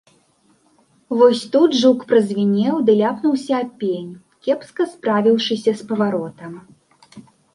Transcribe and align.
Вось 1.19 1.41
тут 1.55 1.75
жук 1.81 1.99
празвінеў 2.11 2.79
ды 2.87 2.95
ляпнуўся 3.01 3.53
аб 3.65 3.69
пень, 3.83 4.09
кепска 4.47 4.83
справіўшыся 4.93 5.71
з 5.83 5.91
паваротам. 5.91 6.53